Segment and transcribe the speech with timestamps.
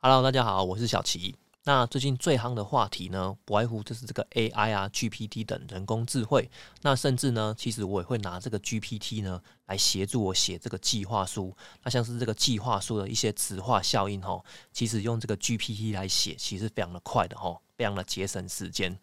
[0.00, 1.34] Hello，大家好，我是小齐。
[1.64, 6.50] 那最近最夯的话题呢，不外乎就是这个 AI 啊、GPT 等人工智慧。
[6.82, 11.54] 那甚至呢，其实我也会拿这个 GPT 呢来协助我写这个计划书。
[11.82, 18.98] 那像是这个计划书的一些词化效应哈，其实用这个 GPT 来写，其实非常的快的哈，非常的节省时间。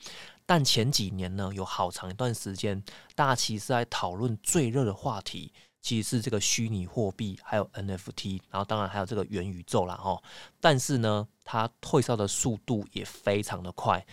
[0.47, 2.83] 但前几年呢，有好长一段时间，
[3.15, 5.51] 大家其实在讨论最热的话题。
[5.85, 10.19] 其实是这个虚拟货币，还有 NFT，然后当然还有这个元宇宙啦哈。
[10.59, 14.03] 但是呢，它退烧的速度也非常的快。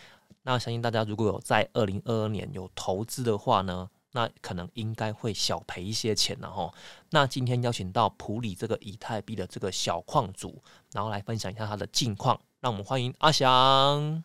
[0.42, 6.70] 那相信大家如果有在二零二二年有投资的话呢，那可能应该会小赔一些钱了哈。
[7.08, 10.62] 那今天邀请到普里这个以太币的这个小矿主，
[10.92, 12.38] 然后来分享一下他的近况。
[12.60, 14.22] 让我们欢迎阿翔。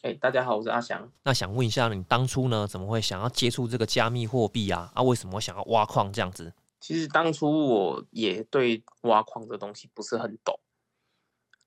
[0.00, 1.06] 哎，大家好，我是阿翔。
[1.22, 4.90] 那想问一下，你当初呢，怎么会想要接触这个加密货币啊？
[4.94, 6.50] 啊，为什么想要挖矿这样子？
[6.82, 10.58] 其实当初我也对挖矿这东西不是很懂，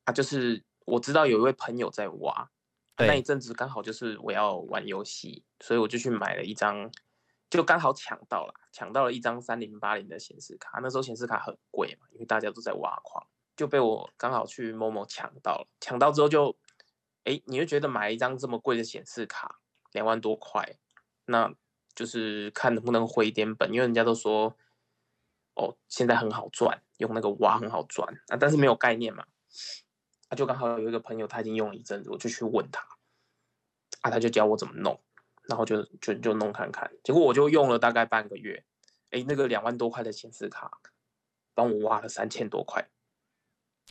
[0.03, 2.51] 啊，就是我知道有一位朋友在挖，
[2.97, 6.91] 那一阵子刚好就是我要玩游戏，所以我就去买了一张，
[7.49, 10.79] 就刚好抢到了，抢到了一张三零八零的显示卡。
[10.83, 13.25] 那时候显示卡很贵嘛，因为大家都在挖矿，
[13.55, 15.67] 就被我刚好去某某抢到了。
[15.79, 16.53] 抢到之后就，
[17.23, 19.61] 哎，你就觉得买一张这么贵的显示卡，
[19.93, 20.77] 两万多块，
[21.27, 21.55] 那
[21.95, 24.57] 就是看能不能回点本，因为人家都说。
[25.55, 29.25] 哦，现在很好赚，用那个挖很好赚啊，但是没有概念嘛。
[30.27, 32.81] 啊，就刚好有一个朋友他已经用了一阵子，我就去问他，
[34.01, 34.99] 啊，他就教我怎么弄，
[35.43, 38.65] 然后就就就弄看看，结果我就用了大概半个月，
[39.11, 40.79] 哎，那个两万多块的显示卡，
[41.53, 42.89] 帮我挖了三千多块。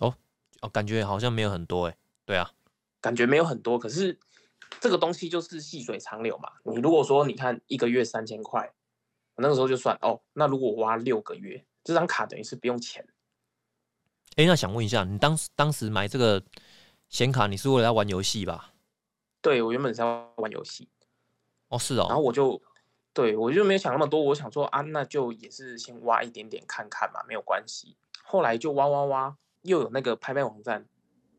[0.01, 0.15] 哦，
[0.61, 2.53] 哦，感觉好像没有很多哎，对啊，
[3.01, 4.19] 感觉没有很多，可是
[4.81, 6.53] 这个东西就是细水长流嘛。
[6.65, 8.73] 你如果说你看一个月三千块。
[9.37, 13.07] 那个时候就算哦，那如果挖六个月，这张卡等于是不用钱。
[14.37, 16.43] 哎，那想问一下，你当时当时买这个
[17.09, 18.73] 显卡，你是为了要玩游戏吧？
[19.41, 20.89] 对，我原本是要玩游戏。
[21.69, 22.07] 哦，是哦。
[22.09, 22.61] 然后我就，
[23.13, 27.97] 对我就没有想那么多，我想说啊，那就也是先挖一点点看看嘛，没有关系。
[28.23, 30.87] 后来就挖挖挖，又有那个拍卖网站，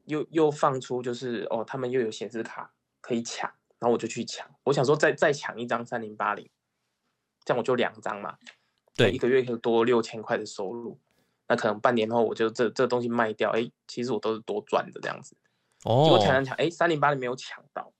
[0.06, 4.50] 又又放出就是哦，他们又有显示卡可以抢，然后我就去抢。
[4.63, 6.50] 我想说再再抢一张三零八零。
[7.45, 8.38] 这样我就两张嘛，
[8.95, 11.00] 对，一个月可以多六千块的收入，
[11.47, 15.38] 那可能半年后我就这这东西卖掉，哎，其实我都是多赚的这样子。
[15.83, 16.03] 哦。
[16.06, 17.94] 结果抢抢抢，哎，三零八零没有抢到，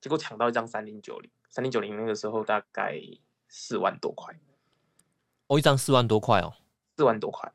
[0.00, 3.00] 结果抢到一张三零九零，三零九零那个时候大概
[3.48, 4.34] 四万多块。
[5.46, 6.52] 哦，一张四万多块哦，
[6.96, 7.52] 四万多块。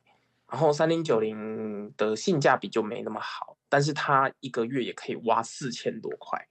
[0.48, 6.48] 然后三零九零的性价比就没那么好，但是它一个月也可以挖四千多块。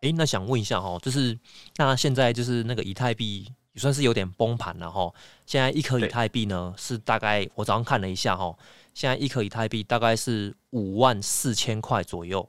[0.00, 1.38] 哎，那想问一下哈，就是
[1.76, 5.10] 那现在就是那个以太币也算是有点崩盘了哈。
[5.46, 8.54] 现在一颗以太币呢是大概我早上看了一下哈，
[8.92, 12.46] 现在一颗以太币大概是五万四千块左右，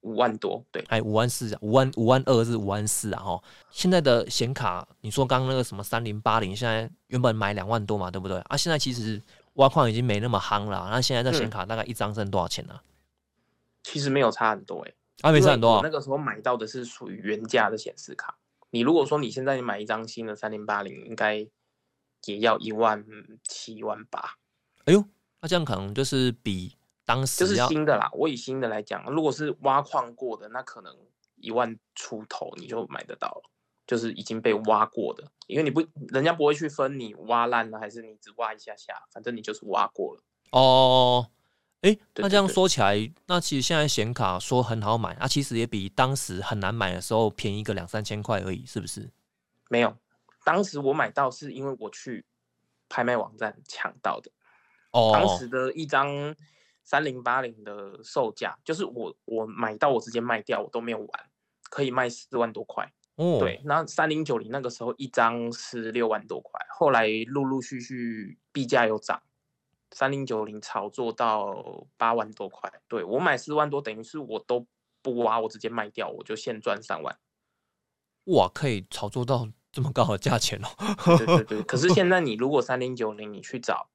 [0.00, 3.42] 五万多对，哎五万四五万五万二是五万四啊哈。
[3.70, 8.38] 现在的显卡，你说刚刚那个什么三零八零，现在原本买两万多嘛，对不对？
[8.48, 9.22] 啊，现在其实
[9.54, 10.88] 挖矿已经没那么夯了。
[10.90, 12.74] 那现在这显卡大概一张剩多少钱呢？
[13.84, 14.92] 其实没有差很多哎。
[15.20, 15.80] 啊，没差很多。
[15.84, 18.34] 那个时候买到的是属于原价的显示卡。
[18.72, 21.46] 你如果说你现在你买一张新的三零八零，应该
[22.24, 23.04] 也要一万
[23.44, 24.38] 七万八。
[24.86, 25.04] 哎呦，
[25.42, 26.74] 那这样可能就是比
[27.04, 28.08] 当时就是新的啦。
[28.14, 30.96] 我以新的来讲，如果是挖矿过的，那可能
[31.36, 33.50] 一万出头你就买得到了，
[33.86, 35.30] 就是已经被挖过的。
[35.48, 40.22] 因为你不，人家不会去分你挖烂了还是你只挖一下下，反正你就是挖过了。
[40.52, 41.28] 哦。
[41.82, 49.10] 哎，那这样说起来，那其实现在显卡说很好买，啊，其实也比当时很难买的时候便宜个两三千块而已，是不是？
[49.68, 49.96] 没有，
[50.44, 52.24] 当时我买到是因为我去
[52.88, 54.30] 拍卖网站抢到的。
[54.92, 55.10] 哦。
[55.12, 56.32] 当时的一张
[56.84, 61.08] 三零八零的售价，就是我我买到我直接卖掉，我都没有玩，
[61.68, 62.92] 可以卖四万多块。
[63.16, 63.40] 哦。
[63.40, 69.20] 对，那三零九零那个时候一张是六万多块，后来陆陆续续币价有涨。
[69.92, 74.66] 三零九零炒作到八万多块，对我买四万多，等于是我都
[75.02, 77.16] 不挖，我直接卖掉，我就现赚三万。
[78.24, 80.68] 哇，可以炒作到这么高的价钱哦！
[81.18, 83.88] 对对对，可是现在你如果三零九零，你去找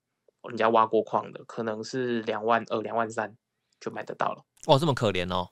[0.43, 3.35] 人家挖过矿的，可能是两万二、两万三
[3.79, 4.45] 就买得到了。
[4.67, 5.49] 哇，这么可怜哦！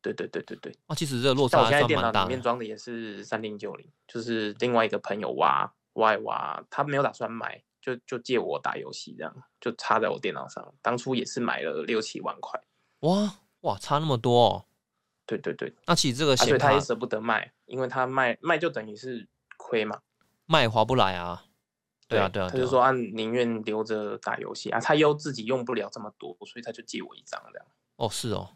[0.00, 7.62] 对对对对对，啊，其实这个落差我现在电脑里面装的也是三零九零，就是另外一个朋友挖挖一挖，他没有打算买。
[7.84, 10.74] 就就借我打游戏这样，就插在我电脑上。
[10.80, 12.58] 当初也是买了六七万块，
[13.00, 14.64] 哇哇，差那么多哦。
[15.26, 19.28] 对对对，那其实这个，所以他也舍不得卖，因为他卖卖就等于是
[19.58, 20.00] 亏嘛，
[20.46, 21.44] 卖划不来啊。
[22.08, 27.66] 对啊，对啊，他就说啊，宁愿留着打游戏啊，他又自己用不了这么多，所以他就借我一张这样。
[27.96, 28.48] 哦，是哦，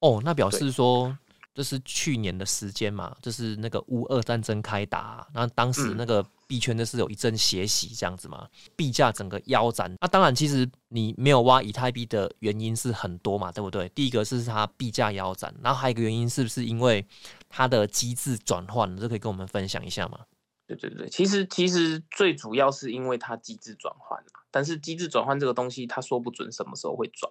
[0.00, 1.16] 哦，那表示说
[1.52, 9.94] 这是去年的时间嘛，就是那个乌俄战争开打，然后当时那个币圈的是有一阵血洗这样子嘛，币价整个腰斩。
[10.00, 13.88] 那当然，其实你没有挖以太币的原因是很多嘛，对不对？
[13.90, 17.06] 第一个是它币价腰斩，然后还有一个原因是不是因为
[17.48, 18.96] 它的机制转换？
[18.96, 20.20] 这可以跟我们分享一下吗？
[20.66, 27.30] 对对对，其实其实最主要是因为它机制转换啊，但是机制转换这个东西，它说不准什么时候会转。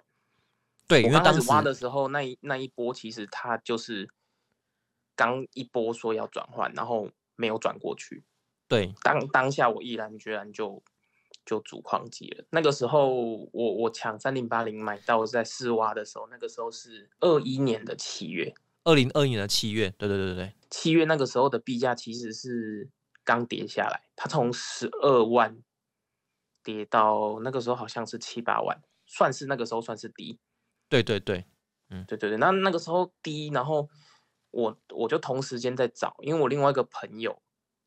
[0.88, 4.09] 对，因为当时挖的时候，那一那一波其实它就是
[5.16, 8.24] 刚一波说要转换，然后没有转过去。
[8.73, 10.81] 对，当当下我毅然决然就
[11.45, 12.45] 就主矿机了。
[12.49, 13.13] 那个时候
[13.51, 18.53] 我我抢三零八零买到在试挖的时候，那个时候是二一年的七月，
[18.83, 22.89] 二零二一年的七月，对对对对对，七月那个时候的币价其实是。
[23.25, 25.63] 刚跌下来，它从十二万
[26.61, 30.37] 跌到那个时候好像是七八万，算是那个时候算是低。
[30.89, 31.45] 对对对，
[31.89, 32.37] 嗯，对对对。
[32.37, 33.87] 那那个时候低，然后
[34.51, 37.41] 我我就同时间在找，因为我另外一个朋友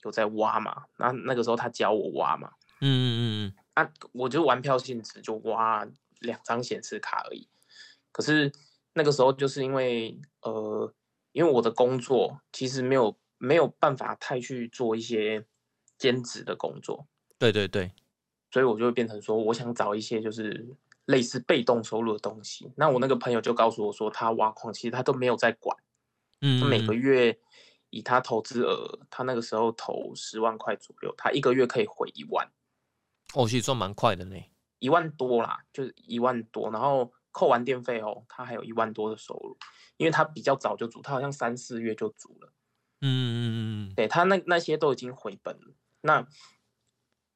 [0.06, 2.50] 有在挖嘛，那那个时候他教我挖嘛，
[2.80, 5.86] 嗯嗯嗯嗯，啊，我就玩票性质就挖
[6.20, 7.48] 两张显示卡而已。
[8.12, 8.50] 可是
[8.94, 10.92] 那个时候就是因为呃，
[11.32, 13.16] 因为我的工作其实没有。
[13.38, 15.44] 没有办法太去做一些
[15.98, 17.06] 兼职的工作，
[17.38, 17.92] 对对对，
[18.50, 20.74] 所以我就会变成说，我想找一些就是
[21.04, 22.72] 类似被动收入的东西。
[22.76, 25.76] 那我那个朋友就告诉我说，他挖矿其实他都没有在管，
[26.40, 27.38] 嗯，他每个月
[27.96, 32.46] 以他投资额，他那个时候投十万块左右，他一个月可以回一万，
[33.32, 34.36] 哦，其实赚蛮快的呢，
[34.80, 39.56] 一万多啦，就是一万多，然后扣完电费哦，他还有一万多的收入，
[39.96, 42.52] 因为他比较早就组，他好像三四月就组了。
[43.00, 43.56] 嗯嗯嗯
[43.88, 45.74] 嗯，对他那那些都已经回本了。
[46.02, 46.26] 那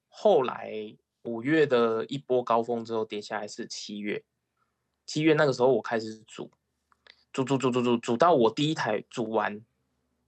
[0.09, 4.23] 后来五月的一波高峰之后跌下来是七月，
[5.07, 6.51] 七月那个时候我开始煮，
[7.33, 9.63] 煮煮煮煮煮煮到我第一台煮完，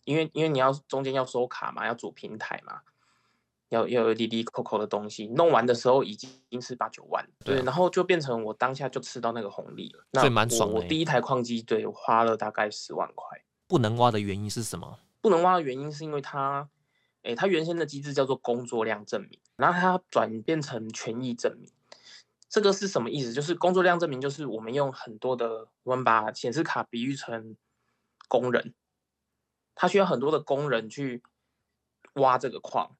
[0.06, 2.82] 因为因为你要中间要收卡嘛，要组平台嘛，
[3.70, 10.06] 要要有滴滴扣扣的东西，弄完的时候已经是八九万，对，然后就变成我当下就吃到那个红利了。
[10.12, 13.42] 那蛮爽我第一台矿机对我花了大概十万块。
[13.68, 15.00] 不能挖的原因是什么？
[15.22, 16.70] 不能挖的原因是因为它，
[17.24, 21.72] 哎，它原先的机制叫做工作量证明，然后它转变成权益证明。
[22.50, 23.34] 这个是什么意思？
[23.34, 27.56] 就是工作量证明，就是我们用很多的，我们把显示卡比喻成
[28.28, 28.76] 工人，
[29.76, 31.22] 他需要很多的工人去
[32.14, 32.96] 挖这个矿。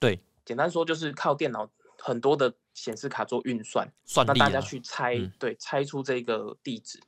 [0.00, 7.00] 对，简单说就是靠电脑很多的显示卡做运算，算那大家去猜，对，猜出这个地址，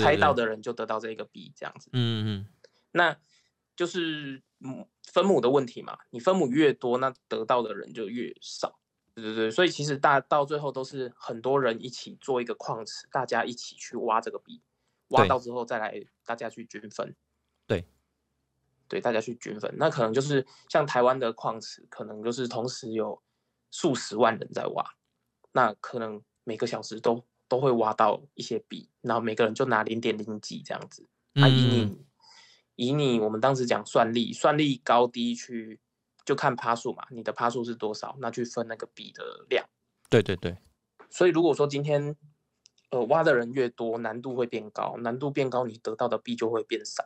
[0.00, 1.90] 猜到的人就得到这个币，这样子。
[1.92, 2.48] 嗯嗯，
[2.92, 3.16] 那。
[3.76, 8.80] 就是母分母的问题嘛，你分母越多，那得到的人就越少，
[9.14, 14.62] 对对对，所以其实大到最后都是很多人一起做一个矿池，大家一起去挖这个币，
[15.08, 17.14] 挖到之后再来大家去均分，对，
[18.88, 23.22] 对，大家去均分，那可能就是像台湾的矿池，可能就是同时有
[23.70, 24.84] 数十万人在挖，
[25.52, 32.06] 那可能每个小时都都会挖到一些币，然后每个人就拿零点零几这样子，啊，以你。
[32.78, 35.80] 以你我们当时讲算力，算力高低去
[36.26, 39.66] 就看趴数嘛，你的趴数是多少，那去分那个币的量。
[40.10, 40.58] 对对对。
[41.08, 42.14] 所以如果说今天
[42.90, 47.02] 呃挖的人越多，难度会变高，难度变高，你得到的币就会变少。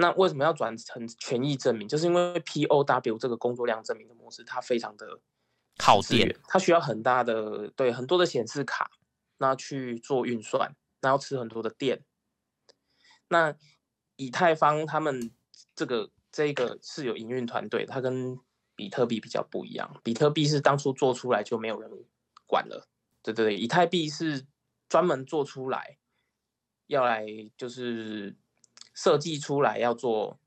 [0.00, 1.86] 那为什么要转成权益证明？
[1.86, 5.20] 就是因为 POW 这个工作量证明的模式，它非常的
[5.78, 8.90] 耗电，它需要很大的对很多的显示卡，
[9.38, 12.04] 那去做运算，那要吃很多的电。
[13.28, 13.54] 那
[14.16, 15.30] 以太坊他们
[15.74, 18.38] 这个这个是有营运团队，它跟
[18.74, 20.00] 比特币比较不一样。
[20.02, 21.90] 比特币是当初做出来就没有人
[22.46, 22.88] 管了，
[23.22, 23.56] 对对对。
[23.56, 24.46] 以太币是
[24.88, 25.98] 专门做出来，
[26.86, 27.26] 要来
[27.56, 28.34] 就是
[29.00, 30.38] 设计出来要做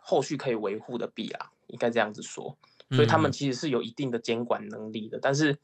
[0.00, 2.58] 后续可以维护的币啊，应该这样子说。
[2.90, 5.58] 所以他们其实是有一定的监管能力的，但是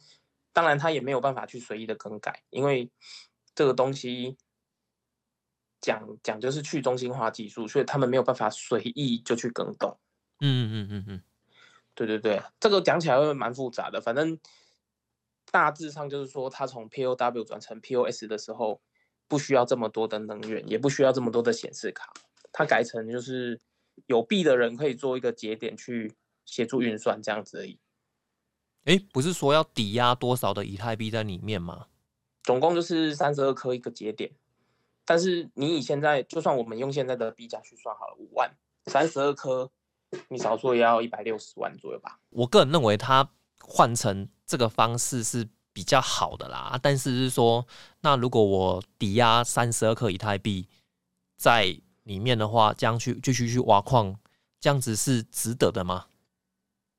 [0.53, 2.91] 当然他也没有办法去随意的更改，因为
[3.55, 4.37] 这个东西。
[5.81, 9.97] 讲讲就是去中心化技术，所以他们没有办法随意就去更动。
[10.41, 11.23] 嗯嗯嗯嗯，
[11.95, 14.01] 对对对，这个讲起来会蛮复杂的。
[14.01, 14.37] 反正
[15.53, 18.81] 大致上就是说，他从 POW 转成 POS 的时候，
[19.29, 22.13] 不需要这么多的能源，也不需要这么多的显示卡，
[22.51, 23.61] 它改成就是
[24.07, 27.79] 有币的人可以做一个节点去协助运算这样子而已。
[28.85, 31.87] 哎，不是说要抵押多少的以太币在里面吗？
[32.43, 34.33] 总共就是三十二颗一个节点。
[35.05, 38.51] 但是你以现在，就算我们用现在的币价去算好了，五万
[38.87, 39.71] 三十二颗，
[40.29, 42.19] 你少说也要一百六十万左右吧？
[42.31, 43.31] 我个人认为它
[43.61, 46.77] 换成这个方式是比较好的啦。
[46.83, 47.65] 但是是说，
[48.01, 50.67] 那如果我抵押三十二颗以太币
[51.37, 54.19] 在里面的话，这样去继续去挖矿，
[54.59, 56.07] 这样子是值得的吗？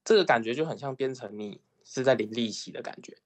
[0.05, 3.17] 这个感觉就很像变成你是在领利息的感觉。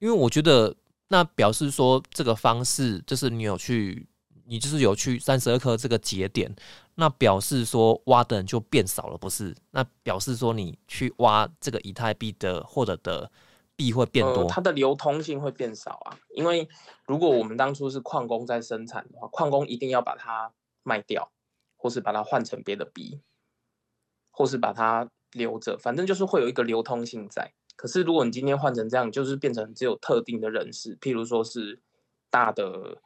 [0.00, 0.76] 因为我觉得，
[1.08, 4.06] 那表示说这个方式就是你有去，
[4.44, 6.54] 你就是有去三十二颗这个节点，
[6.96, 9.56] 那表示说挖的人就变少了，不是？
[9.70, 13.32] 那表示说你去挖这个以太币的获得的
[13.80, 16.18] 币会变多，它的流通性会变少啊。
[16.34, 16.68] 因为
[17.06, 21.32] 如果我们当初是矿工在生产的话，矿工一定要把它卖掉，
[21.78, 23.22] 或是把它换成别的币，
[24.30, 27.54] 或是把它留着，反正就是会有一个流通性在。
[27.74, 31.80] 可是，如果你今天换成这样，就是变成只有特定的人士，譬如说是
[32.28, 32.98] 大的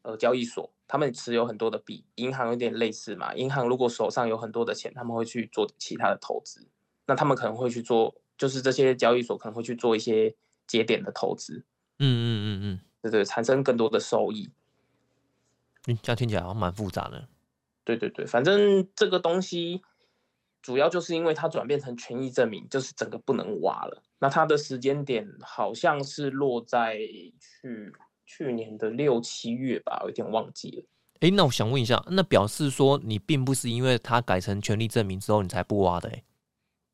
[0.00, 3.34] 呃交易所，他们持有很多的币，银行有点类似嘛。
[3.34, 6.66] 银行如果手上有很多的钱，他们会去做其他的投资，
[7.04, 10.34] 那他们可能会去做，就是这些交易所可能会去做一些
[10.66, 11.64] 节点的投资。
[11.98, 14.48] 嗯嗯嗯嗯，对对，产生更多的收益。
[15.88, 17.28] 嗯，这样听起来好像蛮复杂的。
[17.84, 19.82] 对对对，反正这个东西。
[20.60, 24.02] 主要就是因为它转变成权益证明，就是整个不能挖了。
[24.18, 27.92] 那它的时间点好像是落在去
[28.26, 30.84] 去年的六七月吧，有点忘记了。
[31.20, 36.08] 哎，那我想问一下，那表示说你并不是因为它改成权利证明之后你才不挖的？
[36.10, 36.24] 哎，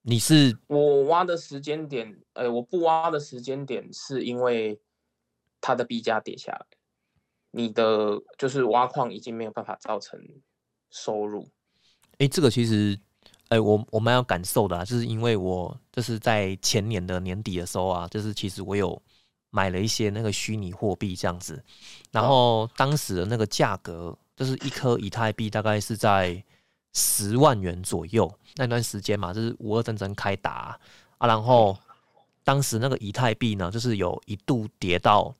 [0.07, 4.81] 你是我挖的时间点，呃，我不挖的时间点是因为
[5.61, 6.67] 它的币价跌下来，
[7.51, 10.21] 你的就是挖矿已经没有办法造成
[10.91, 11.49] 收入。
[12.19, 12.99] 哎，这个其实。
[13.51, 19.01] 哎，我我蛮有感受的，啊就是因为我就是在前年的年底的时候啊，就是其实我有
[19.51, 21.63] 买了一些那个虚拟货币这样子，
[22.11, 26.43] 然后当时的那个价格就是一颗以太币大概是在
[26.95, 30.79] 十万元左右，那段时间嘛，就是五二战争开打
[31.19, 31.77] 啊，然后
[32.43, 35.35] 当时那个以太币呢，就是有一度跌到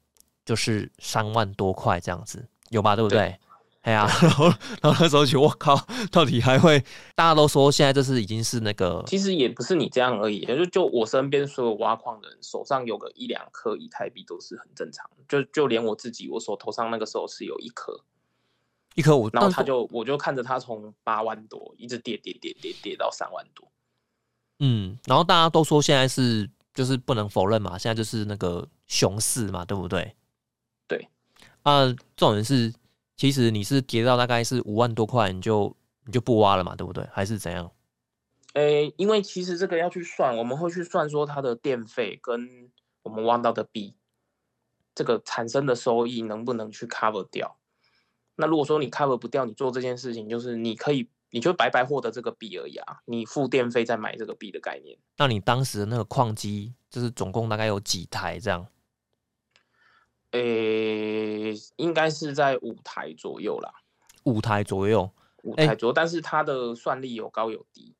[0.45, 2.95] 就是三万多块这样子，有吧？
[2.95, 3.39] 对不对？
[3.83, 4.47] 哎呀，然后
[4.81, 5.79] 然后那时候就我靠，
[6.11, 6.83] 到底还会？
[7.15, 18.01] 大家都说现在这是已经是那个，其实也不是你这样而已，就就我身边所有挖矿的人手上有个一两颗以太币都是很正常，就就连我自己，我手头上那个时候是有一颗，
[18.95, 23.71] 一颗五，然后他就我就看着他从八万多一直跌跌跌跌跌到三万多，
[24.59, 30.15] 嗯，然后大家都说现在是就是不能否认嘛，现在就是那个熊市嘛，对不对？
[30.89, 31.09] 对，
[31.63, 32.73] 啊，这种人是。
[33.17, 37.09] 其实你是跌到大概是五万多块，你就你就不挖了嘛，对不对？
[37.13, 37.71] 还是怎样？
[38.55, 42.73] 诶，因为其实这个要去算，我们会去算说它的电费跟
[43.05, 43.95] 我们挖到的币，
[44.97, 47.57] 这个产生的收益能不能去 cover 掉？
[48.37, 54.99] 那如果说你 cover 不掉，你做这件事情就是你可以，你就白白获得这个币而已啊，你付电费再买这个币的概念。
[55.17, 58.67] 那你当时的那个矿机，就是总共大概有几台这样？
[60.33, 63.73] 诶，应该是在五台左右啦，
[64.25, 65.09] 五台左右，
[65.45, 67.95] 五台左右，但是它的算力有高有低。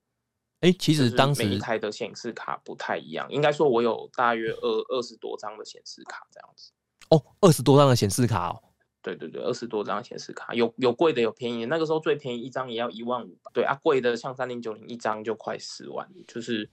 [0.59, 6.73] 哎，其实当时每一台的显示卡不太一样，应该说我有大约二二十多张的显示卡这样子。
[7.11, 8.63] 哦，二十多张的显示卡哦。
[9.05, 11.67] 对对对，二十多张显示卡，有有贵的，有便宜。
[11.67, 13.37] 那个时候最便宜一张也要一万五。
[13.53, 16.09] 对啊，贵的像三零九零一张就快十万。
[16.27, 16.71] 就是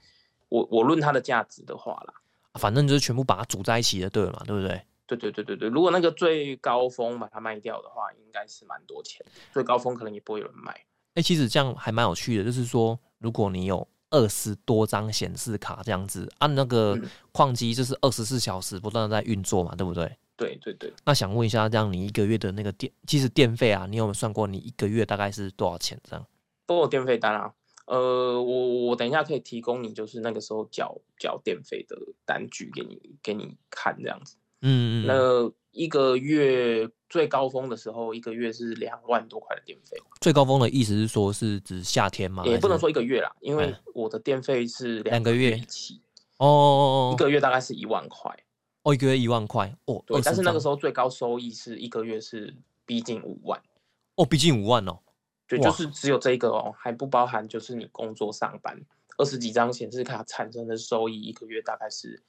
[0.47, 2.13] 我我论它的价值的话啦，
[2.53, 4.81] 反正就是全部把它组在一起的，对了嘛，对不对？
[5.05, 9.25] 对对对对对，如果那个最高峰把它卖掉的话，应该是蛮多钱。
[9.51, 10.73] 最高峰可能也不会有人买。
[11.15, 16.97] 哎，其实这样还蛮有趣的，就是说，如果你有二十多张显示卡这样子，按那个
[17.33, 20.17] 矿机就是二十四小时不断的在运作嘛，对不对？
[20.41, 20.91] 对对对。
[21.05, 26.00] 那想问一下，这样你一个月的那个电，其实电费啊，你有没有算过你一个月大概是多少钱？
[26.03, 26.25] 这样？
[26.65, 27.53] 都有电费单啊。
[27.86, 31.95] 呃，我我等一下可以提供你，就是那个时候缴缴电费的
[32.25, 34.36] 单据给你给你看，这样子。
[34.62, 39.98] 嗯，那一个月最高峰的时候，一个月是两万多块的电费。
[40.21, 42.43] 最高峰的意思是说，是指夏天吗？
[42.45, 46.01] 也不能说一个月啦，因为我的电费是两个月一起。
[46.38, 48.36] 哦，一个月大概是一万块。
[48.83, 49.75] 哦，一个月一万块。
[49.85, 53.61] 哦，对，但是那个时候最高收益是一个月是逼近五万。
[54.15, 55.00] 哦，逼近五万哦。
[55.47, 58.79] 对，就是只有这个哦，还不包含就是你工作上班
[59.17, 62.23] 二十几张显示卡产生的收益，一个月大概是。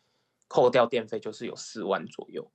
[0.49, 2.47] 扣掉电费就是有四万左右，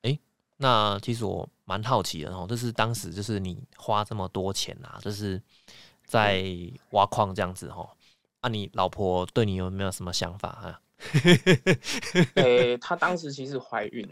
[0.00, 0.18] 哎，
[0.56, 5.38] 那其实我蛮好奇的哦，就是当时就是你花这么多钱啊，就是
[6.06, 6.42] 在
[6.92, 7.86] 挖矿这样子哈，
[8.40, 10.80] 啊，你老婆对你有没有什么想法啊？
[12.36, 14.08] 诶，她当时其实怀孕，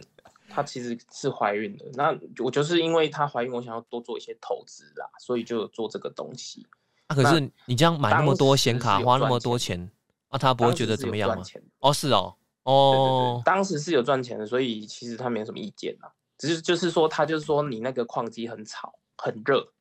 [0.49, 1.87] 她其实是怀孕的。
[1.94, 6.66] 那我就是因为她怀孕，我想要多做一些投资啦，所以就做这个东西。
[7.08, 9.90] 啊，可是你这样买那么多显卡，花那么多钱。
[10.28, 11.44] 啊，他不会觉得怎么样吗？
[11.80, 16.11] 哦，是哦，哦，当时是有赚钱的，所以其实他没什么意见啦。
[16.38, 19.75] 只是就是说，他就是说你那个矿机很吵，很热。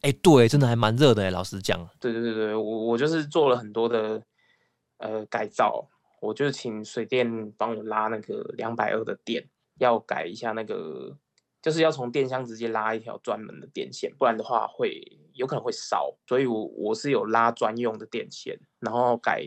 [0.00, 1.86] 哎，对，真的还蛮热的哎，老实讲。
[2.00, 4.22] 对对对对，我我就是做了很多的
[4.96, 5.86] 呃改造，
[6.20, 9.48] 我就请水电帮我拉那个两百二的电，
[9.78, 11.16] 要改一下那个，
[11.62, 16.14] 就是要从电箱直接拉一条专门的电线，不然的话会有可能会烧。
[16.26, 19.44] 所以我我是有拉专用的电线，然后改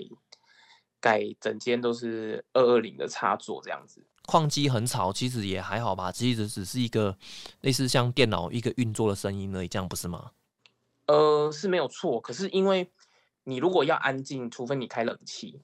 [0.99, 4.05] 改整间都是二二零的插座这样子。
[4.27, 7.17] 矿机很吵，其实也还好吧，其实只是一个
[7.61, 10.31] 类似像电脑一个运作的声音而已，这样不是吗？
[11.07, 12.21] 呃，是没有错。
[12.21, 12.91] 可是因为
[13.43, 15.59] 你如果要安静，除非你开冷气，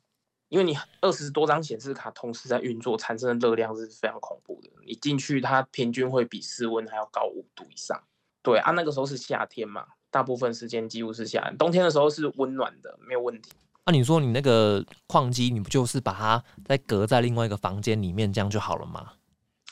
[0.50, 4.70] 因为你二十多张显示卡同时在运作，产生的热量是非常恐怖的。
[4.86, 8.02] 你进去，它平均会比室温还要高五度以上。
[8.42, 13.52] 对啊，那个时候是夏天嘛，大部分时间几乎是夏天，冬天的时候是温暖的，没有问题。
[13.86, 19.14] 那你说你那个矿机，你不就是把它再隔在另外一个房间里面，这样就好了吗？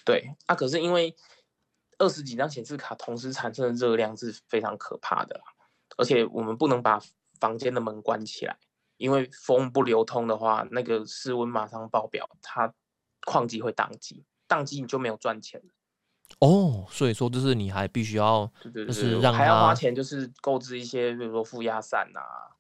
[0.04, 1.16] 对啊，可是因为
[1.98, 5.42] 二十几张显示卡同时产生的热量是非常可怕的，
[5.98, 7.02] 而且我们不能把
[7.40, 8.58] 房间的门关起来，
[8.98, 12.74] 因为风不流通的话，那个室温马上爆表，它
[13.26, 15.62] 矿机会宕机，宕机你就没有赚钱
[16.40, 18.52] 哦，所以说就是你还必须要，
[18.88, 22.56] 就是让还要花钱，就是购置一些，比如说负压扇啊，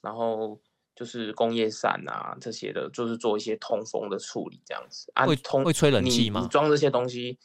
[0.00, 0.60] 然后。
[0.94, 5.10] 就是工业扇啊这些的，就是做一些通风的处理这样子。
[5.14, 6.42] 啊会通会吹冷气吗？
[6.42, 7.38] 你装这些东西，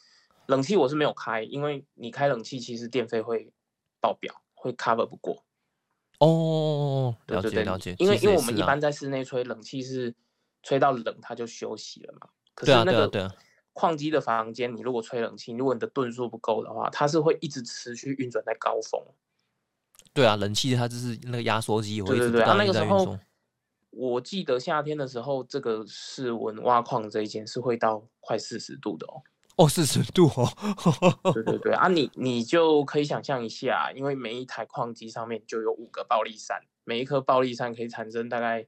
[0.48, 3.50] 冷气我是没有开，因为你开冷气其实电费会
[4.02, 5.42] 爆表，会 cover 不过。
[6.18, 7.94] 哦，了解了解。
[7.98, 10.14] 因为因为我们一般在室内吹冷气是
[10.62, 12.28] 吹到冷它就休息了嘛。
[12.54, 13.32] 可是那个
[13.72, 19.00] 矿机的房间，你如果吹冷气，如果你的吨数不够的话，它是会一直持续运转在高峰。
[20.12, 23.18] 对啊，冷气它就是那个压缩机，对对对，它那个时候。
[23.90, 29.22] 我记得夏天的时候，这个室温挖矿这一件是会到快四十度的哦。
[29.58, 30.48] 哦，四十度哦。
[31.34, 38.66] 对对对啊，你你就可以想象一下，因为每一台矿机上面就有五个暴力扇，每一颗暴力扇可以产生大概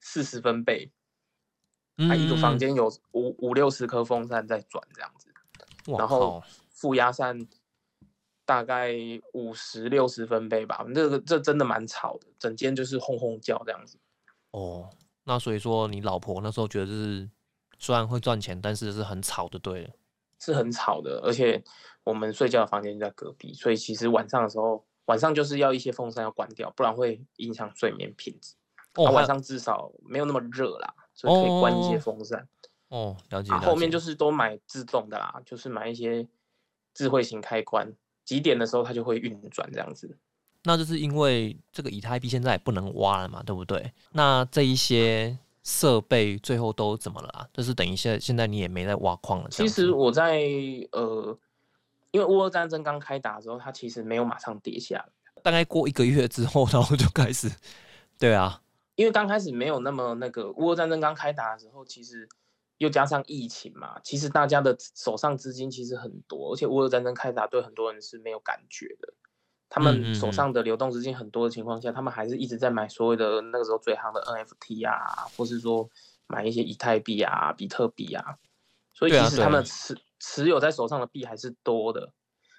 [0.00, 0.90] 四十分贝。
[1.96, 5.32] 它一个房间有五五六十颗风扇在转这样子，
[5.96, 7.46] 然后负压扇
[8.44, 8.92] 大概
[9.32, 10.84] 五十六十分贝吧。
[10.92, 13.96] 这个这真的蛮吵的，整间就是轰轰叫这样子。
[14.50, 14.90] 哦，
[15.22, 17.30] 那所以说你老婆那时候觉得是
[17.78, 19.88] 虽然会赚钱，但是是很吵的，对，
[20.38, 21.62] 是很吵的，而且
[22.02, 28.54] 我们睡觉的房间就在隔壁，所以其实晚上的时候，晚上就是要一些风扇要关掉，不然会影响睡眠品质。
[28.94, 32.46] 哦，晚上至少没有那么热啦，所以可以关一些风扇。
[32.88, 33.52] 哦，了解。
[33.54, 36.26] 后面就是都买自动的啦，就是买一些
[36.94, 37.92] 智慧型开关，
[38.24, 40.16] 几点的时候它就会运转这样子。
[40.62, 43.92] 那就是因为这个以太币现在也不能挖了嘛，对不对？
[44.12, 47.48] 那这一些设备最后都怎么了啊？
[47.52, 49.48] 就是等一下现在你也没在挖矿了。
[49.50, 50.42] 其实我在
[50.92, 51.36] 呃，
[52.10, 57.50] 因为乌俄战争刚开打的时候，它其实没有马上跌下来，大概过一个月之后，然后就开始。
[58.18, 58.62] 对啊，
[58.94, 62.28] 因为刚开始没有那么那个乌俄战争刚开打的时候，其实
[62.76, 69.14] 又加上疫情嘛，其实大家的手上资金其实很多，而且乌俄战争开打对很多人是没有感觉的。
[69.74, 75.90] 他们手上的流动资金很多的情况下，他们还是一直在买所谓的那个时候最夯的 NFT 啊，或是说
[76.28, 78.38] 买一些以太币啊、比特币啊。
[78.92, 82.12] 所以其实他们持持有在手上的币还是多的，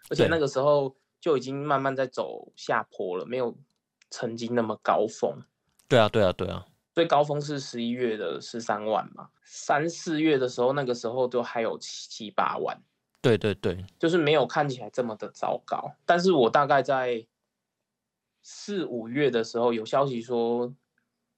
[0.09, 3.55] 而且那个时候就已经慢慢在走下坡了，没有
[4.09, 5.41] 曾经那么高峰。
[5.87, 6.65] 对啊，对啊，对啊。
[6.93, 12.77] 最高峰是十一月的十三万嘛，三四月的时候，那个时候都还有七七八万。
[13.25, 15.95] 对对对，就是没有看起来这么的糟糕。
[16.05, 17.25] 但是我大概在
[18.43, 20.71] 四五月的时候有消息说，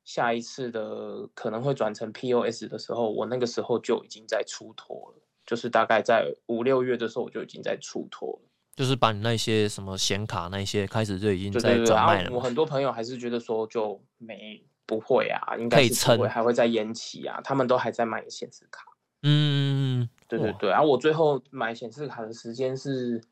[0.03, 5.23] 下一次的可能会转成 POS 的时候，我那个时候就已经在出脱了。
[5.45, 8.49] 就是大概在五六月的时候，我就已经在出脱了。
[8.75, 12.31] 就是把你那些什么显卡那些开始就已经在转卖了。
[12.31, 17.39] 我很多朋友还是觉得说就没不会啊，应该是不会，还会再延期啊。
[17.45, 18.85] 他们都还在买显示卡。
[19.23, 23.23] 嗯，对对对，然后我最后买显示卡的时间是，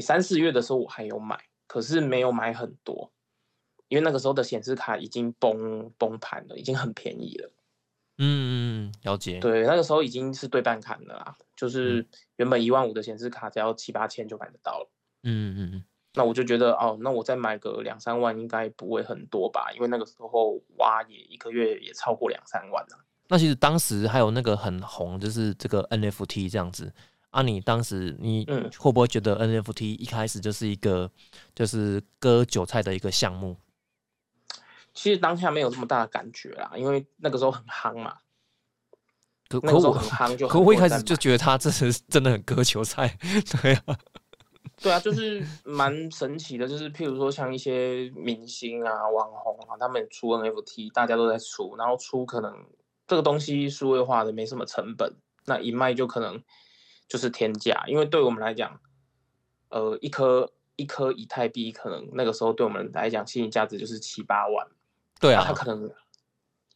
[0.00, 3.10] 三四月的时候我还有买，可是没有买很多，
[3.88, 7.50] 因为那个时候的显示卡已经崩崩盘了，已经很便宜了。
[8.20, 9.40] 嗯嗯，了解。
[9.40, 14.90] 对，那个时候已经是对半砍了啦，就是原本一万五的显示卡只要七八千就买得到了。
[15.24, 23.04] 嗯嗯嗯，那我就觉得哦，那我再买个两三万应该不会很多吧，因为那个时候挖也一个月也超过两三万了。
[23.28, 26.92] 那其实当时还有那个很红，就是这个 NFT 这样子
[27.30, 27.42] 啊。
[27.42, 28.46] 你当时你
[28.78, 31.10] 会不会觉得 NFT 一开始就是一个
[31.54, 33.56] 就是割韭菜的一个项目？
[34.94, 38.16] 其实当下没有这么大的感觉啦，因为那个时候很夯嘛。
[39.48, 43.16] 可可我很夯，就可我一开始就觉得他这是真的很割韭菜，
[43.62, 43.98] 对啊，
[44.76, 52.52] 对啊，就是蛮神奇的，就是譬如说像一些明星啊、网红啊，他们出 NFT，大家都在出，然后出可能
[53.08, 55.16] 这个东西数位化的没什么成本，
[55.46, 56.40] 那一卖就可能
[57.08, 58.80] 就是天价，因为对我们来讲，
[59.70, 64.68] 呃，一颗一颗以太币可能那个时候对我们来讲，心理价值就是七八万，
[65.18, 65.90] 对啊，他可能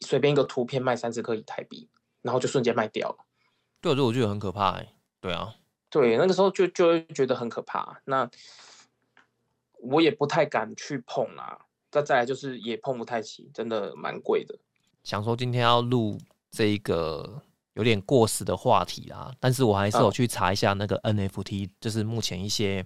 [0.01, 1.89] 随便一个图片卖三十颗以太币。
[2.23, 3.17] 然后就瞬间卖掉了，
[3.81, 4.95] 对，这我觉得很可怕哎。
[5.21, 5.57] 对啊，
[5.91, 8.01] 对，那个时候就就会觉得很可怕。
[8.05, 8.31] 那
[9.81, 11.59] 我也不太敢去碰啊。
[11.91, 14.57] 再再来就是也碰不太起，真的蛮贵的。
[15.05, 16.19] 想说今天要录
[16.51, 17.43] 这一个
[17.75, 22.85] 有点过时的话题啦，但是我还是有去查一下那个 NFT，就是目前一些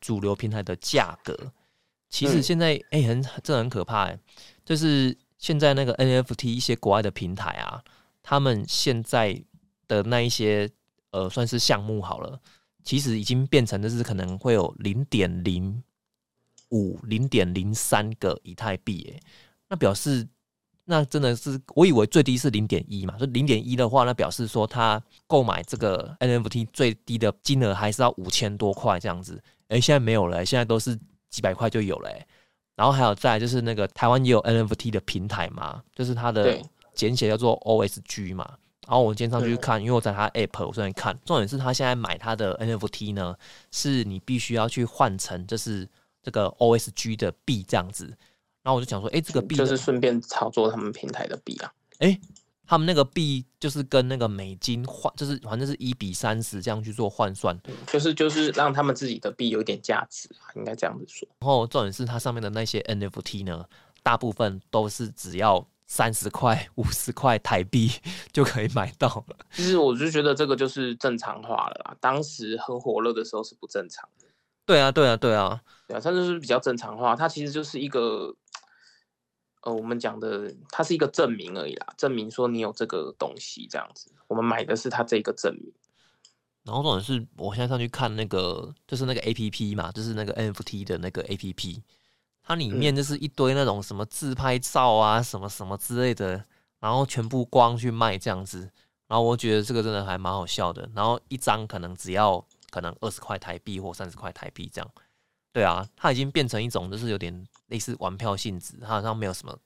[0.00, 1.52] 主流平台的价格。
[2.08, 4.18] 其实现在哎，很这很可怕哎，
[4.64, 7.82] 就是现在那个 NFT 一些国外的平台啊。
[8.28, 9.40] 他们现在
[9.86, 10.68] 的那一些
[11.12, 12.40] 呃，算是项目好了，
[12.82, 15.80] 其实已经变成的是可能会有零点零
[16.70, 19.20] 五、零点零三个以太币，哎，
[19.68, 20.26] 那表示
[20.86, 32.10] 那真的是我以为最低是零点一嘛，就零点一的话，那表示说他购买这个 NFT 最低的金额还是要五千多块这样子，哎，现在没有了，现在都是几百块就有了，
[32.74, 36.58] 然后还有再就是那个台湾也有 NFT 的平台嘛，就是它的。
[36.96, 38.56] 简写叫做 O S G 嘛，
[38.88, 43.36] 然后我今天上去看，因为我在他 App 我正在看，重点是他现在买他的 N F T 呢，
[43.70, 45.86] 是你必须要去换成就是
[46.22, 48.16] 这个 O S G 的币这样子，
[48.66, 52.18] 然后我就想说，哎，这个币就是顺便操作他们平台的币啊，哎，
[52.66, 61.28] 他们那个币就是跟那个美金换，就是反正是一比三十这样去做换算，就是就是让他们自己的币有点价值啊，应该这样子说。
[61.38, 63.64] 然后重点是它上面的那些 N F T 呢，
[64.02, 65.64] 大部分都是只要。
[65.88, 67.88] 三十块、五十块台币
[68.34, 69.36] 就可以买到了。
[69.52, 71.96] 其实我就觉得这个就是正常化了啦。
[72.00, 74.26] 当时很火热的时候是不正常的。
[74.66, 77.14] 对啊，对啊，对啊，对啊，它就是比较正常化。
[77.14, 78.34] 它其实就是一个，
[79.66, 84.12] 呃，我们讲的，它是一个证明而已啦，证明说你有这个东西这样子。
[84.28, 85.72] 我们买的是它这个证明。
[86.62, 91.82] 然后重点是我现在上去看那个，就是那个 A P P 嘛，就是那个 N F T 的那个 A P P。
[92.44, 96.44] 它里面就是一堆那种什么自拍照啊，什么什么之类的，
[96.78, 98.70] 然后全部光去卖这样子，
[99.08, 100.88] 然后我觉得这个真的还蛮好笑的。
[100.94, 104.88] 然后一张可能只要可能二十块台币或三十块台币这样，
[105.56, 109.58] 对啊，它已经变成一种就是有点类似玩票性质，它好像没有什么，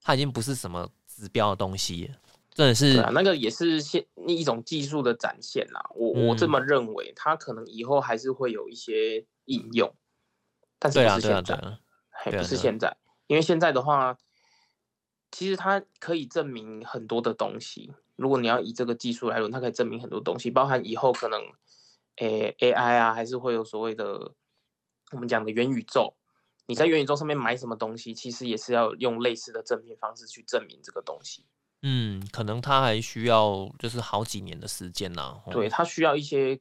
[0.00, 2.08] 它已经不是什么指标的东西，
[2.54, 3.00] 真的是。
[3.00, 5.84] 啊，那个也是现一种技术的展现啦。
[5.96, 9.92] 我我这么认为，它可能以后还是会有一些应用，
[10.78, 11.78] 但是不是现在。
[12.08, 14.16] 还不是现在，因为现在的话，
[15.32, 17.92] 其实它可以证明很多的东西。
[18.14, 21.42] 如果你要以这个技术来论，它可以证明很多东西，包含以后可能，
[22.18, 24.30] 诶 AI 啊，还是会有所谓的
[25.12, 26.14] 我们讲的元宇宙。
[26.66, 31.44] 你在元宇宙上面买什么东西，其实也是要用类似的证明方式去证明这个东西。
[31.82, 35.40] 嗯，可能它还需要就是好几年的时间呢。
[35.50, 36.60] 对，它需要一些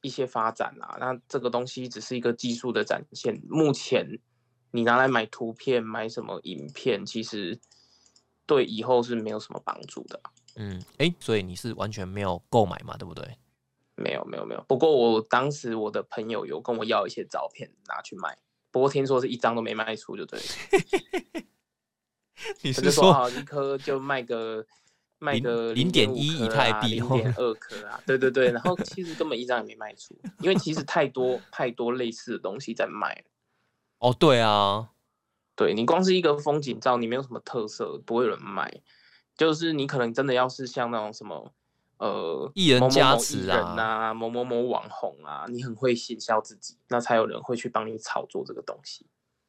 [0.00, 0.96] 一些发展啊。
[0.98, 4.18] 那这个东西只是一个技术的展现，目前。
[4.72, 7.58] 你拿来买图片、买什么影片，其实
[8.44, 10.20] 对以后是没有什么帮助的。
[10.56, 13.38] 嗯，哎，所以你是完全没有购买嘛，对不对？
[13.96, 14.64] 没有，没有，没有。
[14.68, 18.38] 不过我当时我的朋友有跟我要一些照片拿去卖，
[18.70, 20.38] 不过听说是一张都没卖出，就对。
[22.62, 24.64] 你是说一颗就卖个
[25.18, 27.98] 卖个零点一以太币，零点二颗啊？
[28.06, 33.24] 对对对，然后其实根本一张也没卖出，因为其实太多太多类似的东西在卖。
[33.98, 34.90] 哦，对啊，
[35.56, 38.82] 对你光是一个风景照，你没有什么特色，不会有人买。
[39.34, 41.52] 就是你可能真的要是像那种什么，
[41.98, 49.06] 呃，艺人加持啊，某某某网红啊，你很会行销自己，那才有人会去帮你炒作这个东西。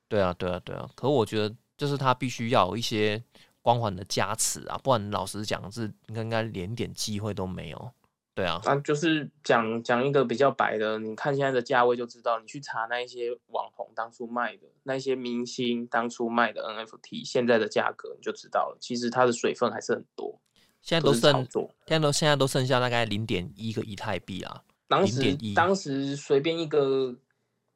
[0.07, 0.89] 对啊，对啊，对啊。
[0.95, 3.21] 可我觉得，就是他必须要有一些
[3.61, 7.91] 光环的加持啊，不然老实讲，是应该连点机会都没有。
[8.33, 18.77] 对啊，那就是讲讲一个比较白的，你看现在的价位就知道，你去查那一些网红当初卖的，那些明星当初卖的 NFT，现在的价格你就知道了。
[18.79, 20.39] 其实它的水分还是很多，
[20.81, 24.63] 现在都剩，现在都现在都剩下大概零点一个以太币啊。
[24.87, 27.15] 当时当时随便一个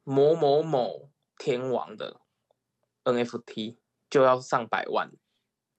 [0.04, 2.22] 某某某天王的
[3.04, 3.76] NFT
[4.10, 5.12] 就要上百万。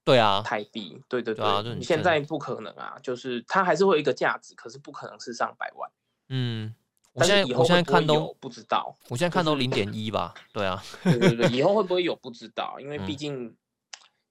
[0.05, 5.89] 对啊，台币，对对对，你现在不可能啊，就是它还是会有一个价值，可是不可能是上百万。
[6.29, 6.75] 嗯，
[7.13, 10.35] 我现在我现在看都不知道，我现在看都零点一吧。
[10.53, 13.57] 对啊， 对对对，以后会不会有不知道，因为毕竟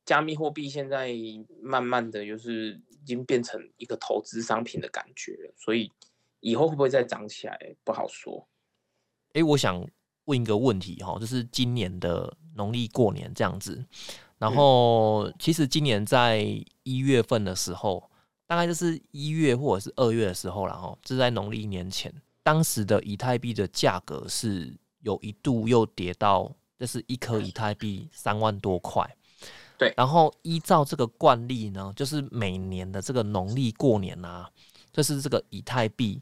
[0.05, 1.13] 加密货币现在
[1.61, 5.91] 慢慢的就是已经变成一个投资商品的感觉了，所以
[6.39, 8.47] 以后会不会再涨起来不好说。
[9.33, 9.87] 哎，我想
[10.25, 13.85] 问一个问题哈，就是今年的农历过年这样子，
[14.37, 16.43] 然后其实今年在
[16.83, 18.09] 一月份的时候，
[18.45, 29.15] 大概就是一月或者是二月的时候然后这是在农历年前，当时的以太币的价格是有一度又跌到，就是一颗以太币三万多块。
[29.81, 34.49] 对，然后依照这个惯例呢，就是每年的这个农历过年啊，
[34.93, 36.21] 就是这个以太币。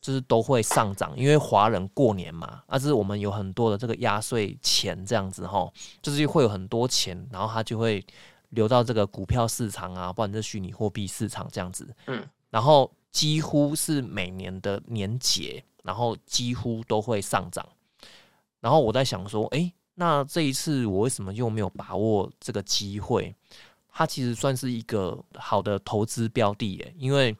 [0.00, 8.02] 就是都会上涨，因为华人过年嘛，啊，是我们有很多的这个压岁钱这样子哈，就是会有很多钱，然后它就会
[8.50, 17.68] 流到这个股票市场啊，不管是虚拟货币市场这样子，嗯，然后几乎是每年的年节，然后几乎都会上涨，
[18.60, 23.34] 然后我在想说，哎，那这一次我为什么又没有把握这个机会？
[23.88, 27.36] 它其实算是一个好的投资标的耶，因为。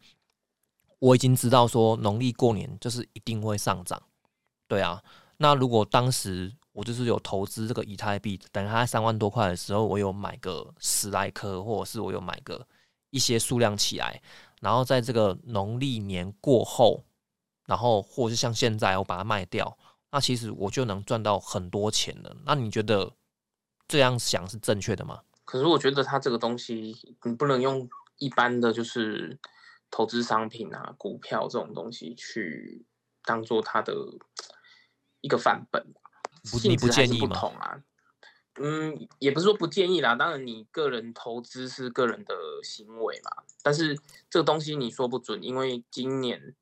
[1.01, 4.03] 我已经知道说农历过年就是一定会上涨，
[4.67, 5.01] 对啊。
[5.37, 12.67] 那如果当时我就是有投资这个以太币，等它三万多块的时候，我有买个十来颗，或者是我有买个
[13.11, 14.21] 一些数量起来，
[14.61, 17.05] 然后在这个农历年过后，
[17.67, 19.79] 然后或者是像现在我把它卖掉，
[20.11, 22.37] 那其实我就能赚到很多钱了。
[22.45, 23.13] 那你觉得
[23.87, 25.23] 这样想是正确的吗？
[25.45, 29.39] 可是我觉得它这个东西你不能用一般的就是。
[29.91, 32.85] 投资商品啊，股票这种东西去
[33.25, 33.95] 当做它的
[35.23, 35.83] 一个范本，
[36.63, 37.39] 你不建议吗？
[37.59, 37.83] 啊，
[38.57, 40.15] 嗯，也不是说不建议啦。
[40.15, 43.43] 当然，你个人投资是个人的行为嘛。
[43.63, 46.55] 但是这个东西你说不准，因为今年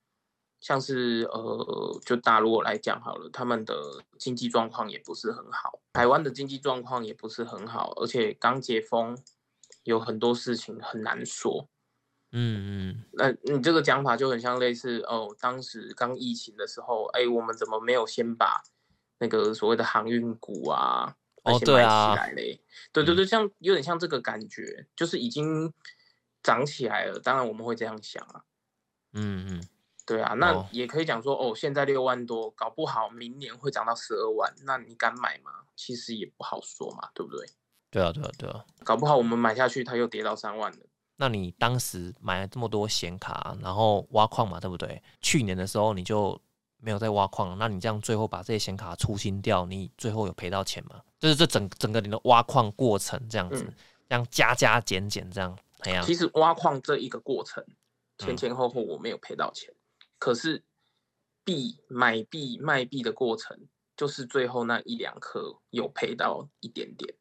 [0.60, 3.74] 像是呃，就大陆来讲好了，他们的
[4.18, 9.16] 经济状况也不是很好，台湾的经济状况也不是很好，而且刚解封，
[9.84, 11.68] 有很多事情很难说。
[12.32, 18.62] 嗯嗯，那你这个讲法就很像类似哦，当时刚疫情的时候，哎，我们怎么没有先把
[19.18, 22.60] 那个所谓的航运股啊，哦对啊，起来嘞？
[22.92, 25.72] 对对对，像有点像这个感觉，就是已经
[26.42, 27.20] 涨起来了。
[27.20, 28.42] 当然我们会这样想啊。
[29.12, 29.68] 嗯嗯，
[30.06, 35.50] 对啊，那也可以讲说哦，现在六万多，搞不好明年会涨到十二万，那你敢买吗？
[35.74, 37.46] 其实也不好说嘛，对不对？
[37.90, 40.78] 对啊对啊对啊，搞不好我们买下去，它又跌到三万了。
[41.16, 45.02] 那你当时买了这么多显卡，然后挖矿嘛，对不对？
[45.20, 46.40] 去年的时候你就
[46.78, 51.00] 没有在挖矿，那你这样最后把这些显卡出清掉，你最后有赔到钱吗？
[51.18, 53.64] 就是这整整个你的挖矿过程这样子，
[54.08, 57.64] 这样加加减减这样，哎呀，其实挖矿这一个过程
[58.18, 59.72] 前前后后我没有赔到钱，
[60.18, 60.62] 可是
[61.44, 67.14] 币买币卖币的过程，就是最后那一两颗有赔到一点点。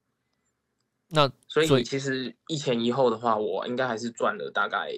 [1.09, 4.91] 那所以其实一前一后的话，我应该还是赚了大概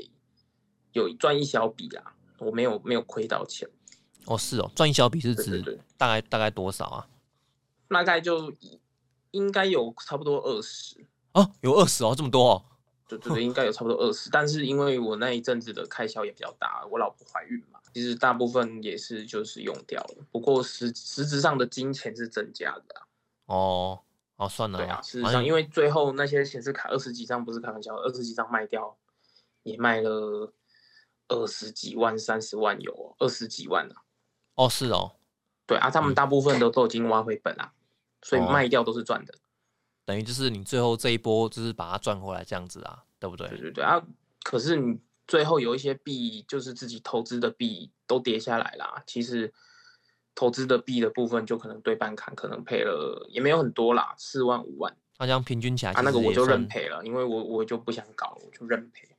[0.94, 3.70] 有赚一小笔啦，我没有没有亏到钱。
[4.26, 7.08] 哦，是哦，赚一小笔是指大概大概多少啊？
[7.90, 8.54] 大概就
[9.32, 12.66] 应该有差不多二十哦，有二十哦，这么多哦。
[13.08, 20.26] 对对对，应该有差不多二十，但是因为我那一阵子的开销也比较大，我老婆怀孕嘛，其实大部分也是就是用掉了。
[20.32, 23.02] 不过实实质上的金钱是增加的。
[23.46, 24.00] 哦。
[24.38, 24.78] 哦，算了。
[24.78, 28.96] 对啊，事实上，因为最后那些显示卡二十几张不是开玩笑，二十几张卖掉
[29.64, 30.54] 也卖了
[31.28, 33.96] 二十几万、三十万有二十几万呢。
[34.54, 35.16] 哦，是哦。
[35.66, 37.72] 对啊，他们大部分都都已经挖回本了，
[38.22, 39.34] 所以卖掉都是赚的。
[40.06, 43.48] 等于就是你最后这一波就是把它赚回来这样子啊，对不对？
[43.50, 44.00] 对对对啊，
[44.44, 49.54] 可是你最后有一些币就是自己投资的币都跌下来啦，其实。
[50.40, 54.96] 投资的币的部分就可能对半砍，可能赔了也没有很多啦，四万五万。
[55.18, 59.10] 那这样平均起来，啊，那个我就认赔了，因为我我就不想搞，我就认赔。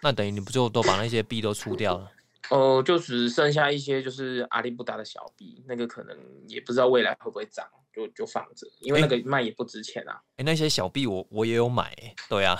[0.00, 2.10] 那等于你不就都把那些币都出掉了？
[2.48, 6.16] 哦，就只剩下一些就是阿里不达的小币，那个可能
[6.48, 10.22] 也不知道未来会不会涨，就就放着，因为那个卖也不值钱啊。
[10.38, 11.94] 哎，那些小币我我也有买，
[12.30, 12.58] 对啊，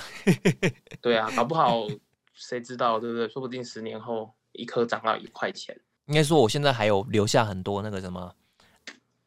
[1.00, 1.87] 对啊，搞不好
[2.40, 3.29] 谁知道对不对？
[3.29, 5.79] 说不定十年后一颗涨到一块钱。
[6.07, 8.35] 应该说，我现在还有留下很多那个什么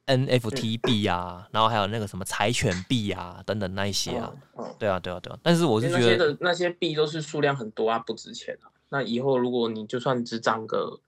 [0.07, 4.33] NFT 币啊，然后还有那个什么柴犬币啊等等那一些啊。
[4.79, 5.39] 对啊，对啊，对啊。
[5.43, 8.67] 但是我是觉得那些币都是数量很多啊，不值钱啊。
[8.89, 10.99] 那以后如果你就算只涨个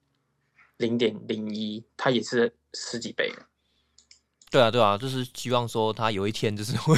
[0.77, 3.47] 零点零一，它也是十几倍了。
[4.55, 6.97] 对啊，对啊，就是希望说它有一天就是 会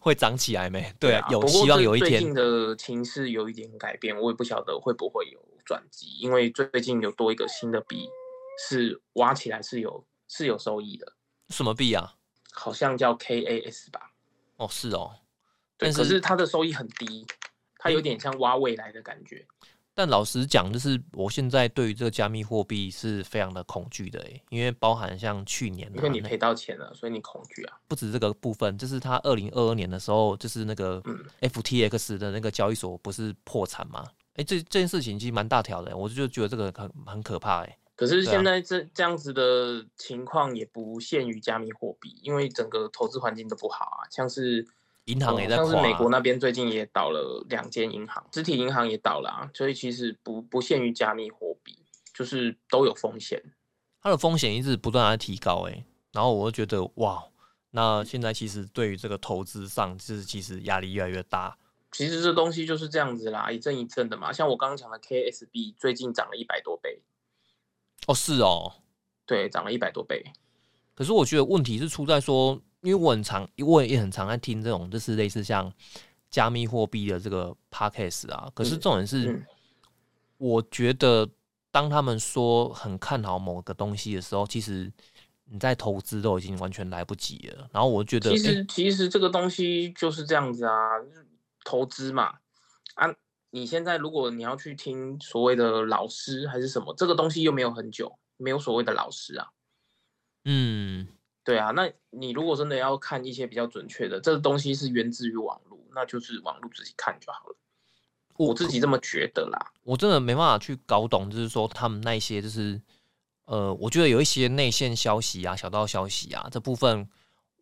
[0.00, 0.94] 会涨起来没？
[1.00, 2.10] 对啊，有希望有一天。
[2.10, 5.40] 最近的情势有一点改变，我也不晓得会不会有。
[5.66, 8.08] 转机，因为最近有多一个新的币，
[8.68, 11.12] 是挖起来是有是有收益的。
[11.48, 12.14] 什么币啊？
[12.52, 14.12] 好像叫 KAS 吧。
[14.58, 15.16] 哦，是哦。
[15.76, 17.26] 对，可是它的收益很低，
[17.78, 19.44] 它有点像挖未来的感觉。
[19.96, 27.78] 但老实讲，就是我现在对于这个加密货币是非常的恐惧的，哎，因为包含像去年，因为你赔到钱了，所以你恐惧啊。
[27.88, 31.02] 不止这个部分，就是他二零二二年的时候，就是那个
[31.40, 34.04] FTX 的那个交易所不是破产吗？
[34.34, 37.78] 哎，这这件事情其实蛮大条的，我就觉得这个很很可怕，哎。
[37.96, 44.68] 可是现在这这样子的情况也不限于加密货币，因为整个投资环境都不好啊，像是。
[45.06, 51.78] 银行也在像是美国那边最近也倒了两间银行，实体银行也倒了啊，所以其实不不限于加密货币，
[52.12, 53.40] 就是都有风险。
[54.02, 57.22] 它的风险一直不断在提高，哎，然后我就觉得哇，
[57.70, 61.56] 那现在其实对于这个投资上，就是其实压力越来越大。
[61.92, 64.32] 其实这东西就是这样子啦，一阵一阵的嘛。
[64.32, 67.00] 像我刚刚讲的 KSB 最近涨了一百多倍。
[68.08, 68.82] 哦，是哦，
[69.24, 70.24] 对，涨了一百多倍。
[70.96, 72.60] 可是我觉得问题是出在说。
[72.86, 75.72] 因为我很常，我也很常在听这种，就是类似像
[76.30, 78.48] 加密货币的这个 podcast 啊。
[78.54, 79.44] 可是重点是，
[80.36, 81.28] 我觉得
[81.72, 84.88] 当他们说很看好某个东西的时候，其实
[85.46, 87.68] 你在投资都已经完全来不及了。
[87.72, 90.90] 然后我觉得，其实其实这个东西就是这样子啊，
[91.64, 92.34] 投资嘛
[92.94, 93.12] 啊，
[93.50, 99.48] 你现在如果你要去听所谓的老师还是什么，这个东西又没有很久，没有所谓的老师啊，
[100.44, 101.08] 嗯。
[101.46, 107.56] 对啊，那你如果真的要看一些比较准确的，这个东西是源自于网络，那就是网络自己看就好了。
[108.36, 109.72] 我自己这么觉得啦。
[109.84, 112.82] 我真的没办法去搞懂，就是说他们那些就是，
[113.44, 117.08] 呃，我觉得有一些内线消息啊、小道消息啊这部分，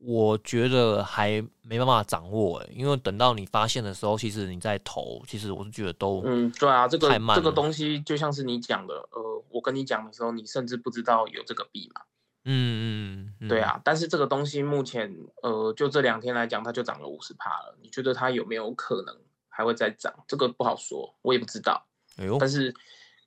[0.00, 12.00] 我觉得还没办法掌握哎，因为等到你发现的时候，其实你在投，其实我是觉得都嗯，对啊，这个这个东西就像是你讲的，呃，我跟你讲的时候，你甚至不知道有这个币嘛。
[12.44, 15.10] 嗯嗯，对啊，但是这个东西目前，
[15.42, 17.76] 呃，就这两天来讲，它就涨了五十趴了。
[17.80, 19.16] 你觉得它有没有可能
[19.48, 20.12] 还会再涨？
[20.28, 21.86] 这个不好说，我也不知道。
[22.18, 22.74] 哎呦，但是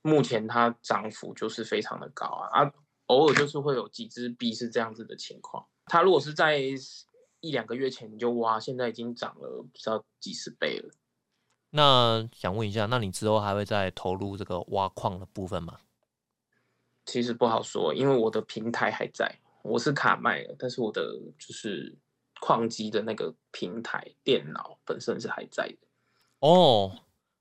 [0.04, 2.72] 目前它涨幅就是非常的高啊啊，
[3.08, 5.66] 偶尔就是会有几只币是这样子的情况。
[5.86, 6.60] 它如果是在
[7.40, 10.94] 一两个月前你就挖，现在已经涨了不知道几十倍了。
[11.72, 15.80] 那想问一下，那你之后还会再投入这个挖矿的部分吗？
[17.08, 21.96] 其实不好说，因为我的平台还在，我是卡卖了，但是我的就是
[22.42, 25.88] 矿机的那个平台电脑本身是还在的。
[26.40, 27.00] 哦，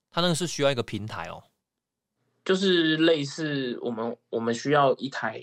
[0.08, 1.42] 它那个是需要一个平台哦，
[2.44, 5.42] 就是类似我们我们需要一台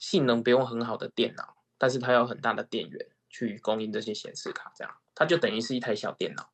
[0.00, 6.50] 性能不用很好的电脑，但是它有很大的电源去供应这些显示卡，这样它就等于是一台小电脑。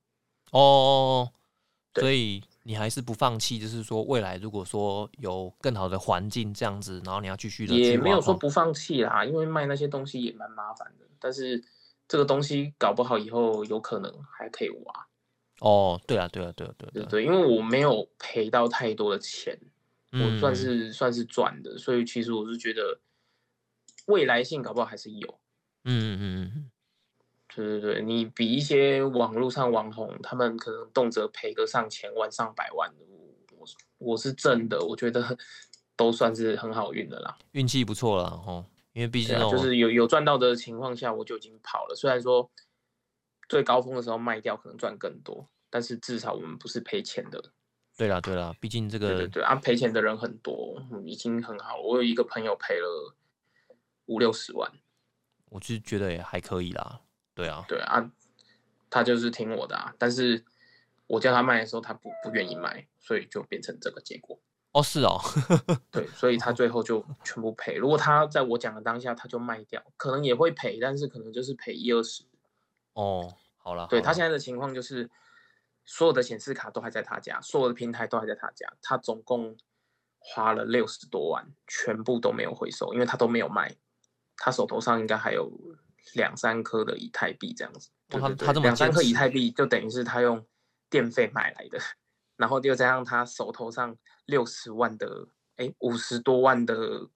[0.50, 1.32] 哦，
[1.94, 2.44] 所以。
[2.62, 7.74] 你还是不放弃，就是说未来如果说有更好的环境这样子，然后你要继续的。
[7.74, 11.06] 也没有说不放弃啦，因为卖那些东西也蛮麻烦的。
[11.18, 11.62] 但是
[12.06, 15.06] 这个东西搞不好以后有可能还可以挖。
[15.60, 19.58] 哦，对啊，对啊，对啊，对对对，因为我没有赔到太多的钱，
[20.12, 23.00] 我算是算是赚的，所以其实我是觉得
[24.06, 25.40] 未来性搞不好还是有。
[25.84, 26.69] 嗯嗯嗯嗯。
[27.54, 33.04] 对对对，你比一些网络上网红，他们可能动辄赔个上千万、上百万的，
[33.56, 33.66] 我
[33.98, 35.36] 我是真的，我觉得
[35.96, 38.64] 都算是很好运的啦，运气不错了哦。
[38.92, 41.94] 因为毕竟就是有有赚到的情况下，我就已经跑了。
[41.94, 42.50] 虽然说
[43.48, 47.52] 最高峰的时候卖掉可能赚更多，但是至少我们不是赔钱的。
[47.96, 51.80] 对啦对啦，毕竟这个对对对啊，赔钱的人很多，已经很好。
[51.80, 53.14] 我有一个朋友赔了
[54.06, 54.70] 五六十万，
[55.50, 57.00] 我就觉得也还可以啦。
[57.40, 58.10] 对啊，对啊，
[58.90, 60.44] 他就是听我的啊，但是
[61.06, 64.38] 我叫他卖的时候，他不不愿意卖，所以就变成这个结果。
[64.72, 65.18] 哦，是哦，
[65.90, 67.76] 对，所以他最后就全部赔。
[67.76, 72.24] 如果他在我讲的当下他就卖掉，可能也会赔，但是可能就是赔一二十。
[72.92, 75.08] 哦，好了，对他现在的情况就是，
[75.84, 79.56] 所有的显示卡都还在他家，所有的平台都还在他家，他总共
[80.18, 83.76] 花了六十多万，全部都没有回收，因为他都没有卖，
[84.36, 85.50] 他手头上应该还有。
[86.14, 90.44] 两三颗的以太币这样子，他他这么两三颗以太币就等于是他用
[90.88, 91.78] 电费买来的，
[92.36, 93.96] 然后又加上他手头上
[94.26, 97.08] 六十万的哎五十多万的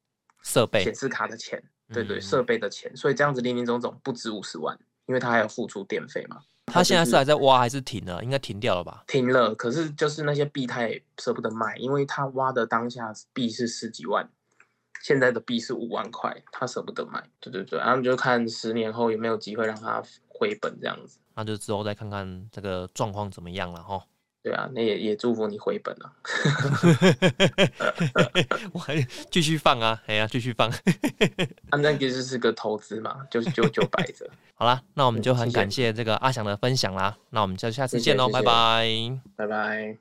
[0.43, 1.63] 设备显示卡的钱，
[1.93, 6.43] 对对设备的钱，所以这样子零零总总不止五十万，因为他还要付出电费嘛。
[6.67, 8.25] 他现在是还在挖还是停了？
[8.25, 9.05] 应该停掉了吧？
[9.07, 14.29] 停了，可是就是那些币他也舍不得卖，因为他挖的当下币是十几万。
[15.05, 17.23] 现在的币是五万块，他舍不得卖。
[17.39, 21.19] 对对对，然后就看十年后有没有机会让他回本这样子。
[21.35, 24.03] 那就之后再看看这个状况怎么样了哈。
[24.43, 26.11] 对啊，那也也祝福你回本了。
[28.73, 30.71] 我还继续放啊，哎呀，继续放。
[31.69, 34.27] 啊，那个就是个投资嘛，就就就摆着。
[34.55, 37.15] 好啦，那我们就很感谢这个阿翔的分享啦。
[37.29, 39.99] 那我们就下次见喽，拜拜，拜拜。